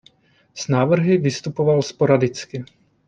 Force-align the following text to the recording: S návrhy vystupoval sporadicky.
S 0.55 0.67
návrhy 0.67 1.17
vystupoval 1.17 1.81
sporadicky. 1.81 2.63